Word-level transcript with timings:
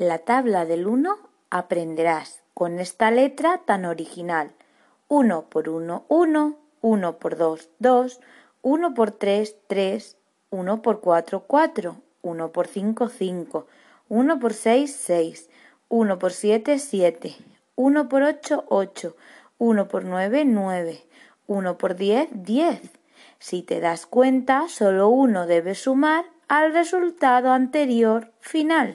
La 0.00 0.18
tabla 0.20 0.64
del 0.64 0.86
1 0.86 1.18
aprenderás 1.50 2.40
con 2.54 2.78
esta 2.78 3.10
letra 3.10 3.62
tan 3.66 3.84
original. 3.84 4.52
1 5.08 5.46
por 5.50 5.68
1, 5.68 6.04
1, 6.06 6.56
1 6.82 7.18
por 7.18 7.36
2, 7.36 7.68
2, 7.80 8.20
1 8.62 8.94
por 8.94 9.10
3, 9.10 9.56
3, 9.66 10.16
1 10.50 10.82
por 10.82 11.00
4, 11.00 11.40
4, 11.48 11.96
1 12.22 12.52
por 12.52 12.68
5, 12.68 13.08
5, 13.08 13.66
1 14.08 14.38
por 14.38 14.54
6, 14.54 14.94
6, 14.96 15.50
1 15.88 16.18
por 16.20 16.32
7, 16.32 16.78
7, 16.78 17.36
1 17.74 18.08
por 18.08 18.22
8, 18.22 18.64
8, 18.68 19.16
1 19.58 19.88
por 19.88 20.04
9, 20.04 20.44
9, 20.44 21.06
1 21.48 21.76
por 21.78 21.96
10, 21.96 22.28
10. 22.34 22.80
Si 23.40 23.62
te 23.62 23.80
das 23.80 24.06
cuenta, 24.06 24.68
solo 24.68 25.08
uno 25.08 25.48
debe 25.48 25.74
sumar 25.74 26.24
al 26.46 26.72
resultado 26.72 27.50
anterior 27.50 28.30
final. 28.38 28.94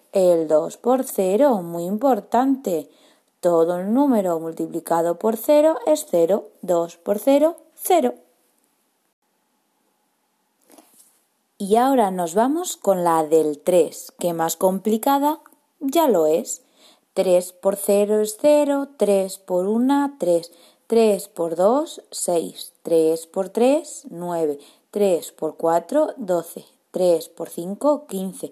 El 0.13 0.49
2 0.49 0.77
por 0.77 1.03
0, 1.05 1.61
muy 1.61 1.85
importante. 1.85 2.89
Todo 3.39 3.79
el 3.79 3.93
número 3.93 4.39
multiplicado 4.41 5.17
por 5.17 5.37
0 5.37 5.77
es 5.85 6.05
0. 6.11 6.49
2 6.63 6.97
por 6.97 7.17
0, 7.17 7.55
0. 7.75 8.13
Y 11.57 11.77
ahora 11.77 12.11
nos 12.11 12.35
vamos 12.35 12.75
con 12.75 13.03
la 13.05 13.23
del 13.25 13.59
3, 13.59 14.11
que 14.19 14.33
más 14.33 14.57
complicada 14.57 15.39
ya 15.79 16.09
lo 16.09 16.25
es. 16.27 16.61
3 17.13 17.53
por 17.53 17.77
0 17.77 18.19
es 18.21 18.37
0, 18.41 18.89
3 18.97 19.37
por 19.37 19.65
1, 19.67 20.15
3, 20.19 20.51
3 20.87 21.27
por 21.29 21.55
2, 21.55 22.01
6, 22.11 22.73
3 22.83 23.27
por 23.27 23.47
3, 23.47 24.07
9, 24.09 24.59
3 24.91 25.31
por 25.31 25.55
4, 25.55 26.13
12, 26.17 26.65
3 26.91 27.29
por 27.29 27.49
5, 27.49 28.07
15, 28.07 28.51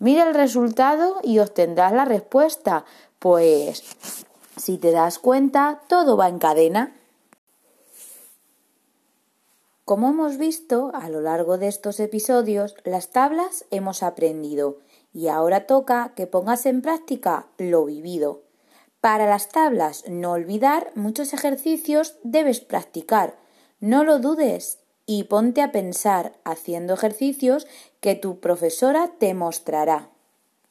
Mira 0.00 0.22
el 0.24 0.34
resultado 0.34 1.18
y 1.22 1.40
obtendrás 1.40 1.92
la 1.92 2.06
respuesta, 2.06 2.86
pues 3.18 3.84
si 4.56 4.78
te 4.78 4.92
das 4.92 5.18
cuenta, 5.18 5.82
todo 5.88 6.16
va 6.16 6.28
en 6.30 6.38
cadena. 6.38 6.96
Como 9.84 10.08
hemos 10.08 10.38
visto 10.38 10.90
a 10.94 11.10
lo 11.10 11.20
largo 11.20 11.58
de 11.58 11.68
estos 11.68 12.00
episodios, 12.00 12.76
las 12.84 13.10
tablas 13.10 13.66
hemos 13.70 14.02
aprendido 14.02 14.78
y 15.12 15.28
ahora 15.28 15.66
toca 15.66 16.12
que 16.16 16.26
pongas 16.26 16.64
en 16.64 16.80
práctica 16.80 17.48
lo 17.58 17.84
vivido. 17.84 18.40
Para 19.02 19.26
las 19.26 19.50
tablas, 19.50 20.04
no 20.08 20.32
olvidar, 20.32 20.92
muchos 20.94 21.34
ejercicios 21.34 22.16
debes 22.22 22.60
practicar. 22.60 23.36
No 23.80 24.04
lo 24.04 24.18
dudes 24.18 24.78
y 25.04 25.24
ponte 25.24 25.60
a 25.60 25.72
pensar 25.72 26.38
haciendo 26.44 26.94
ejercicios 26.94 27.66
que 28.04 28.12
tu 28.22 28.30
profesora 28.44 29.02
te 29.20 29.30
mostrará. 29.42 29.98